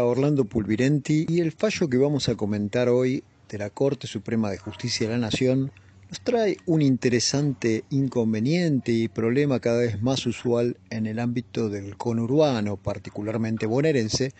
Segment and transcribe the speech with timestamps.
[0.00, 4.56] Orlando Pulvirenti y el fallo que vamos a comentar hoy de la Corte Suprema de
[4.58, 5.70] Justicia de la Nación
[6.08, 11.96] nos trae un interesante inconveniente y problema cada vez más usual en el ámbito del
[11.96, 14.32] conurbano, particularmente bonaerense,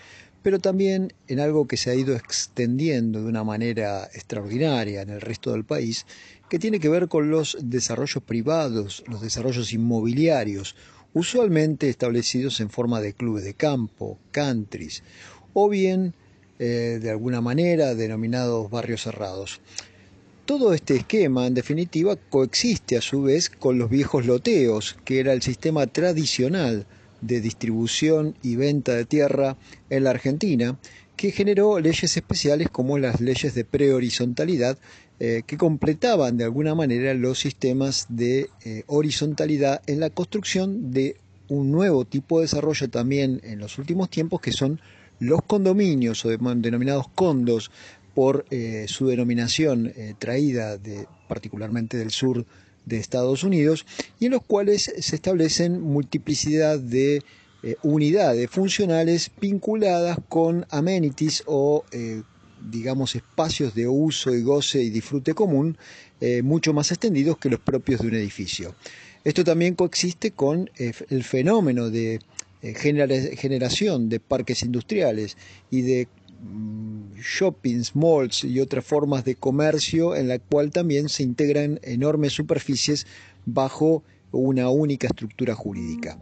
[0.43, 5.21] pero también en algo que se ha ido extendiendo de una manera extraordinaria en el
[5.21, 6.07] resto del país,
[6.49, 10.75] que tiene que ver con los desarrollos privados, los desarrollos inmobiliarios,
[11.15, 15.03] usualmente establecidos en forma de clubes de campo, countries,
[15.55, 16.15] o bien
[16.59, 19.61] eh, de alguna manera denominados barrios cerrados.
[20.45, 25.33] Todo este esquema, en definitiva, coexiste a su vez con los viejos loteos, que era
[25.33, 26.87] el sistema tradicional
[27.21, 29.57] de distribución y venta de tierra
[29.89, 30.79] en la Argentina,
[31.17, 34.79] que generó leyes especiales como las leyes de prehorizontalidad,
[35.21, 41.17] eh, que completaban de alguna manera los sistemas de eh, horizontalidad en la construcción de
[41.49, 44.81] un nuevo tipo de desarrollo también en los últimos tiempos, que son
[45.23, 47.71] los condominios o denominados condos
[48.15, 52.45] por eh, su denominación traída de, particularmente del sur
[52.85, 53.87] de Estados Unidos,
[54.19, 57.23] y en los cuales se establecen multiplicidad de
[57.65, 62.23] eh, unidades funcionales vinculadas con amenities o eh,
[62.71, 65.79] digamos espacios de uso y goce y disfrute común
[66.21, 68.75] eh, mucho más extendidos que los propios de un edificio.
[69.23, 72.19] Esto también coexiste con el fenómeno de
[72.63, 75.37] generación de parques industriales
[75.71, 76.09] y de
[76.43, 82.33] mm, shoppings, malls y otras formas de comercio en la cual también se integran enormes
[82.33, 83.07] superficies
[83.45, 86.19] bajo una única estructura jurídica.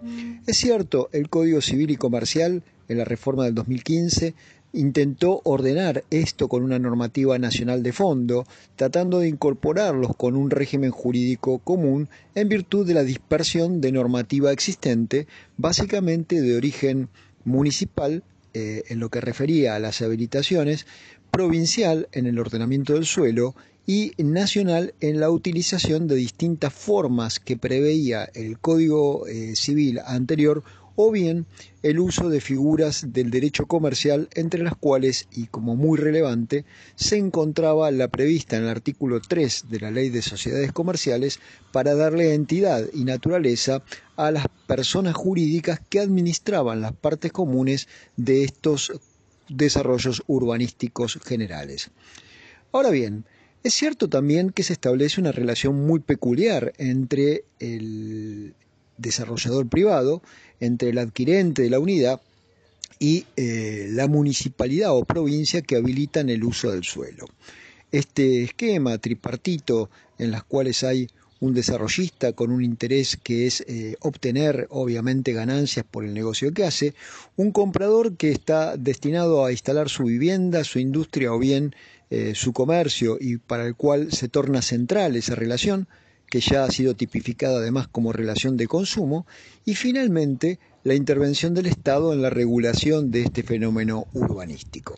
[0.47, 4.35] Es cierto, el Código Civil y Comercial, en la reforma del 2015,
[4.73, 8.47] intentó ordenar esto con una normativa nacional de fondo,
[8.77, 14.53] tratando de incorporarlos con un régimen jurídico común en virtud de la dispersión de normativa
[14.53, 17.09] existente, básicamente de origen
[17.44, 18.22] municipal,
[18.53, 20.87] eh, en lo que refería a las habilitaciones,
[21.31, 23.55] provincial en el ordenamiento del suelo
[23.87, 30.62] y nacional en la utilización de distintas formas que preveía el Código eh, Civil anterior
[30.97, 31.47] o bien
[31.83, 36.65] el uso de figuras del derecho comercial, entre las cuales, y como muy relevante,
[36.95, 41.41] se encontraba la prevista en el artículo 3 de la Ley de Sociedades Comerciales
[41.73, 43.83] para darle entidad y naturaleza
[44.17, 48.93] a las personas jurídicas que administraban las partes comunes de estos
[49.49, 51.91] desarrollos urbanísticos generales.
[52.73, 53.25] Ahora bien,
[53.62, 58.55] es cierto también que se establece una relación muy peculiar entre el
[59.00, 60.22] desarrollador privado,
[60.61, 62.21] entre el adquirente de la unidad
[62.99, 67.27] y eh, la municipalidad o provincia que habilitan el uso del suelo.
[67.93, 71.09] Este esquema tripartito en las cuales hay
[71.41, 76.65] un desarrollista con un interés que es eh, obtener obviamente ganancias por el negocio que
[76.65, 76.94] hace,
[77.37, 81.75] un comprador que está destinado a instalar su vivienda, su industria o bien
[82.11, 85.88] eh, su comercio y para el cual se torna central esa relación,
[86.31, 89.27] que ya ha sido tipificada además como relación de consumo,
[89.67, 94.97] y finalmente la intervención del Estado en la regulación de este fenómeno urbanístico.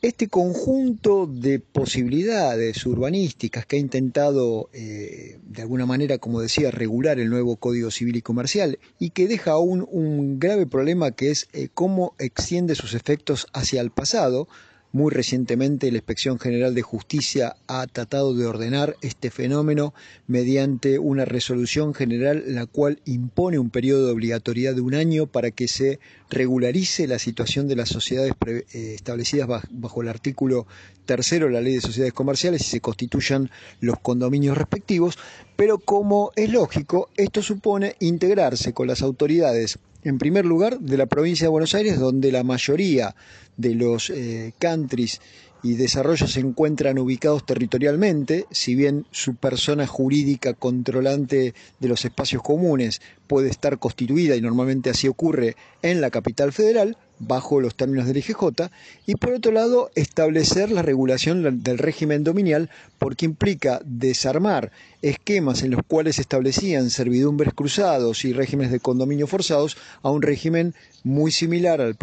[0.00, 7.18] Este conjunto de posibilidades urbanísticas que ha intentado, eh, de alguna manera, como decía, regular
[7.18, 11.48] el nuevo Código Civil y Comercial y que deja aún un grave problema que es
[11.54, 14.46] eh, cómo extiende sus efectos hacia el pasado,
[14.94, 19.92] muy recientemente la Inspección General de Justicia ha tratado de ordenar este fenómeno
[20.28, 25.50] mediante una resolución general la cual impone un periodo de obligatoriedad de un año para
[25.50, 25.98] que se
[26.30, 28.62] regularice la situación de las sociedades eh,
[28.94, 30.68] establecidas bajo el artículo
[31.06, 33.50] tercero de la Ley de Sociedades Comerciales y se constituyan
[33.80, 35.18] los condominios respectivos,
[35.56, 41.06] pero como es lógico, esto supone integrarse con las autoridades en primer lugar, de la
[41.06, 43.16] provincia de Buenos Aires, donde la mayoría
[43.56, 45.20] de los eh, countries
[45.62, 52.42] y desarrollos se encuentran ubicados territorialmente, si bien su persona jurídica controlante de los espacios
[52.42, 58.06] comunes puede estar constituida, y normalmente así ocurre, en la capital federal, bajo los términos
[58.06, 58.70] del IGJ,
[59.06, 64.72] y por otro lado, establecer la regulación del régimen dominial, porque implica desarmar
[65.02, 70.22] esquemas en los cuales se establecían servidumbres cruzados y regímenes de condominio forzados a un
[70.22, 71.96] régimen muy similar al,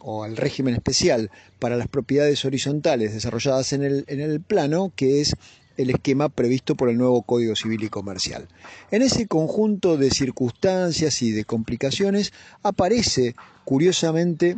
[0.00, 5.20] o al régimen especial para las propiedades horizontales desarrolladas en el, en el plano, que
[5.20, 5.36] es
[5.76, 8.48] el esquema previsto por el nuevo Código Civil y Comercial.
[8.90, 12.32] En ese conjunto de circunstancias y de complicaciones
[12.62, 13.34] aparece,
[13.64, 14.56] curiosamente,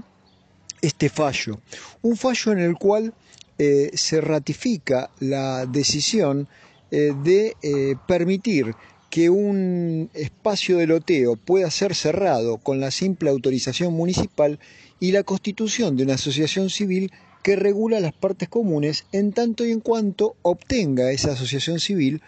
[0.82, 1.60] este fallo,
[2.02, 3.12] un fallo en el cual
[3.58, 6.46] eh, se ratifica la decisión
[6.90, 8.74] eh, de eh, permitir
[9.10, 14.58] que un espacio de loteo pueda ser cerrado con la simple autorización municipal
[15.00, 17.10] y la constitución de una asociación civil
[17.42, 22.22] que regula las partes comunes en tanto y en cuanto obtenga esa asociación civil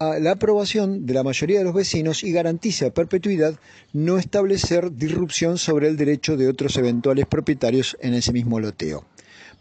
[0.00, 3.60] la aprobación de la mayoría de los vecinos y garantice a perpetuidad
[3.92, 9.04] no establecer disrupción sobre el derecho de otros eventuales propietarios en ese mismo loteo.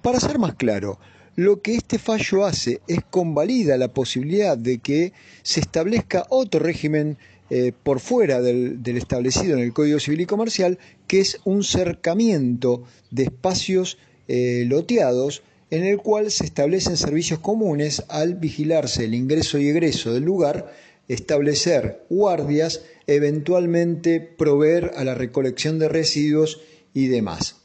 [0.01, 0.97] Para ser más claro,
[1.35, 5.11] lo que este fallo hace es convalida la posibilidad de que
[5.43, 7.17] se establezca otro régimen
[7.49, 12.83] eh, por fuera del, establecido en el Código Civil y Comercial, que es un cercamiento
[13.11, 13.97] de espacios
[14.29, 15.41] eh, loteados
[15.71, 20.71] en el cual se establecen servicios comunes al vigilarse el ingreso y egreso del lugar,
[21.07, 26.61] establecer guardias, eventualmente proveer a la recolección de residuos
[26.93, 27.57] y demás.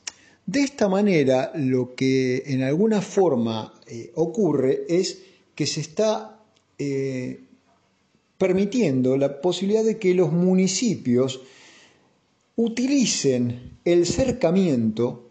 [0.47, 5.21] De esta manera, lo que en alguna forma eh, ocurre es
[5.55, 6.41] que se está
[6.79, 7.41] eh,
[8.39, 11.43] permitiendo la posibilidad de que los municipios
[12.57, 15.31] utilicen el cercamiento,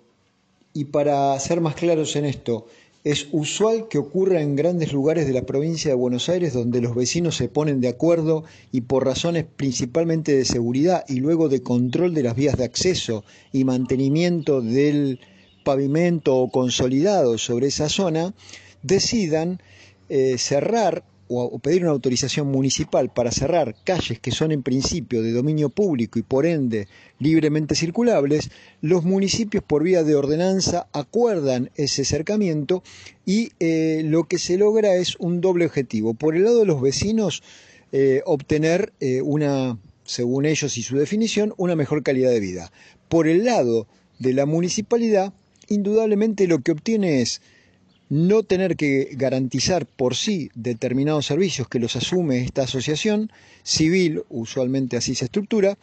[0.73, 2.67] y para ser más claros en esto,
[3.03, 6.95] es usual que ocurra en grandes lugares de la provincia de Buenos Aires donde los
[6.95, 12.13] vecinos se ponen de acuerdo y por razones principalmente de seguridad y luego de control
[12.13, 15.19] de las vías de acceso y mantenimiento del
[15.65, 18.33] pavimento o consolidado sobre esa zona,
[18.83, 19.61] decidan
[20.07, 25.31] eh, cerrar o, pedir una autorización municipal para cerrar calles que son en principio de
[25.31, 26.87] dominio público y por ende
[27.19, 32.83] libremente circulables, los municipios por vía de ordenanza acuerdan ese cercamiento
[33.25, 36.13] y eh, lo que se logra es un doble objetivo.
[36.13, 37.43] Por el lado de los vecinos,
[37.91, 42.71] eh, obtener eh, una, según ellos y su definición, una mejor calidad de vida.
[43.07, 43.87] Por el lado
[44.19, 45.33] de la municipalidad,
[45.67, 47.41] indudablemente lo que obtiene es
[48.13, 53.31] no tener que garantizar por sí determinados servicios que los asume esta asociación
[53.63, 55.79] civil, usualmente así se estructura,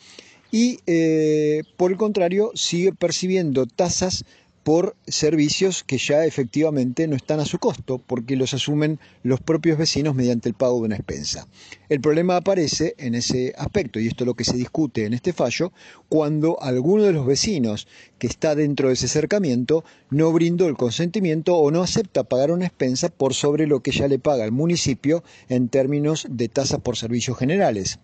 [0.52, 4.24] y eh, por el contrario sigue percibiendo tasas
[4.62, 9.78] por servicios que ya efectivamente no están a su costo, porque los asumen los propios
[9.78, 11.46] vecinos mediante el pago de una expensa.
[11.88, 15.32] El problema aparece en ese aspecto, y esto es lo que se discute en este
[15.32, 15.72] fallo,
[16.08, 21.56] cuando alguno de los vecinos que está dentro de ese acercamiento no brindó el consentimiento
[21.56, 25.24] o no acepta pagar una expensa por sobre lo que ya le paga el municipio
[25.48, 27.98] en términos de tasas por servicios generales.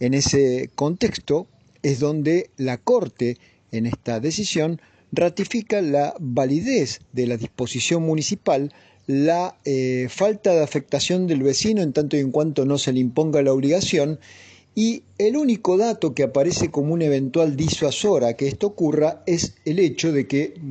[0.00, 1.46] En ese contexto
[1.82, 3.38] es donde la Corte,
[3.70, 4.80] en esta decisión,
[5.14, 8.72] ratifica la validez de la disposición municipal,
[9.06, 13.00] la eh, falta de afectación del vecino en tanto y en cuanto no se le
[13.00, 14.18] imponga la obligación
[14.74, 19.54] y el único dato que aparece como un eventual disuasor a que esto ocurra es
[19.64, 20.62] el hecho de que mm,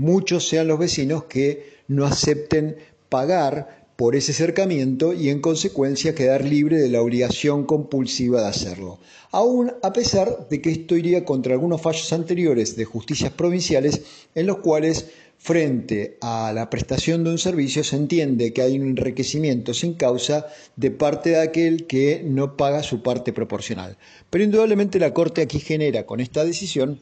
[0.00, 2.76] muchos sean los vecinos que no acepten
[3.08, 9.00] pagar por ese acercamiento y en consecuencia quedar libre de la obligación compulsiva de hacerlo.
[9.32, 14.02] Aún a pesar de que esto iría contra algunos fallos anteriores de justicias provinciales
[14.36, 15.06] en los cuales
[15.38, 20.46] frente a la prestación de un servicio se entiende que hay un enriquecimiento sin causa
[20.76, 23.98] de parte de aquel que no paga su parte proporcional.
[24.30, 27.00] Pero indudablemente la Corte aquí genera con esta decisión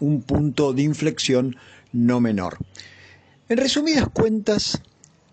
[0.00, 1.56] un punto de inflexión
[1.92, 2.56] no menor.
[3.50, 4.80] En resumidas cuentas,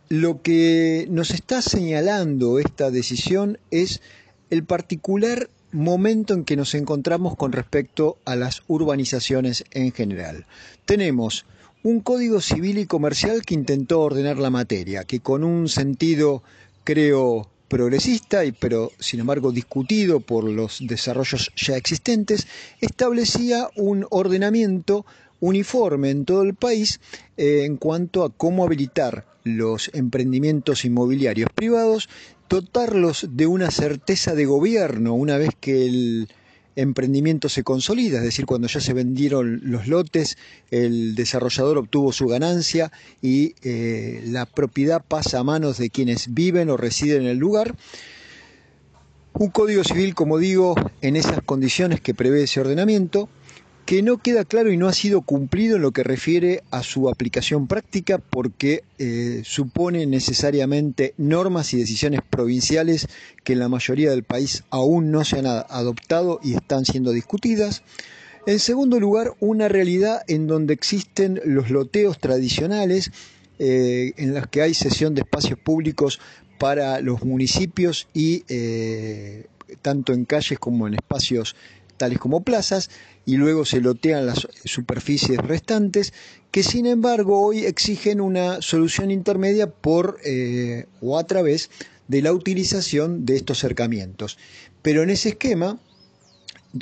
[0.10, 4.01] lo que nos está señalando esta decisión es
[4.50, 10.45] el particular momento en que nos encontramos con respecto a las urbanizaciones en general.
[10.86, 11.45] Tenemos
[11.81, 16.43] un código civil y comercial que intentó ordenar la materia, que con un sentido,
[16.83, 22.48] creo, progresista, pero sin embargo discutido por los desarrollos ya existentes,
[22.81, 25.05] establecía un ordenamiento
[25.43, 27.01] uniforme en todo el país
[27.35, 32.07] eh, en cuanto a cómo habilitar los emprendimientos inmobiliarios privados,
[32.47, 36.29] dotarlos de una certeza de gobierno una vez que el
[36.77, 40.38] emprendimiento se consolida, es decir, cuando ya se vendieron los lotes,
[40.71, 46.69] el desarrollador obtuvo su ganancia y eh, la propiedad pasa a manos de quienes viven
[46.69, 47.75] o residen en el lugar.
[49.33, 53.27] Un código civil, como digo, en esas condiciones que prevé ese ordenamiento,
[53.86, 57.10] que no queda claro y no ha sido cumplido en lo que refiere a su
[57.10, 63.08] aplicación práctica porque eh, supone necesariamente normas y decisiones provinciales
[63.44, 67.84] que en la mayoría del país aún no se han adoptado y están siendo discutidas.
[68.46, 73.12] En segundo lugar, una realidad en donde existen los loteos tradicionales
[73.60, 76.20] eh, en los que hay cesión de espacios públicos
[76.58, 79.46] para los municipios y eh,
[79.82, 81.56] tanto en calles como en espacios
[82.03, 82.89] tales como plazas,
[83.25, 86.12] y luego se lotean las superficies restantes,
[86.51, 91.69] que sin embargo hoy exigen una solución intermedia por eh, o a través
[92.10, 94.38] de la utilización de estos cercamientos.
[94.81, 95.79] Pero en ese esquema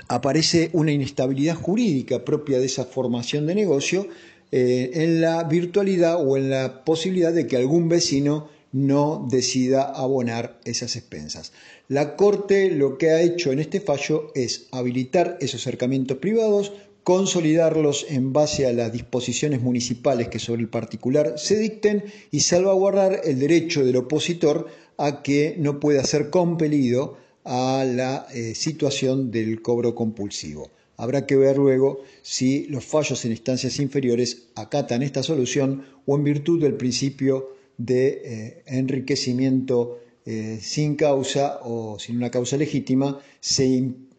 [0.07, 4.07] aparece una inestabilidad jurídica propia de esa formación de negocio
[4.51, 10.59] eh, en la virtualidad o en la posibilidad de que algún vecino no decida abonar
[10.65, 11.51] esas expensas.
[11.87, 16.71] La Corte lo que ha hecho en este fallo es habilitar esos acercamientos privados,
[17.03, 23.21] consolidarlos en base a las disposiciones municipales que sobre el particular se dicten y salvaguardar
[23.23, 29.61] el derecho del opositor a que no pueda ser compelido a la eh, situación del
[29.61, 30.69] cobro compulsivo.
[30.95, 36.23] Habrá que ver luego si los fallos en instancias inferiores acatan esta solución o en
[36.23, 37.49] virtud del principio
[37.85, 43.65] de eh, enriquecimiento eh, sin causa o sin una causa legítima, se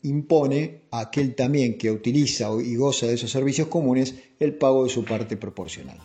[0.02, 4.90] impone a aquel también que utiliza y goza de esos servicios comunes el pago de
[4.90, 5.98] su parte proporcional.